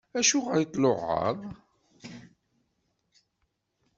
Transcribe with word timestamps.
Acuɣeṛ 0.19 0.55
i 0.59 0.65
d-tluɛaḍ? 0.65 1.39